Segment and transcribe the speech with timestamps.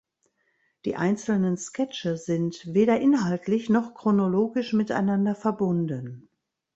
[0.83, 6.27] Die einzelnen Sketche sind weder inhaltlich noch chronologisch miteinander verbunden.